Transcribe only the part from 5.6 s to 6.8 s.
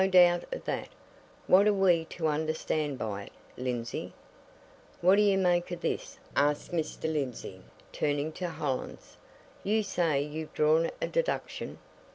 of this?" asked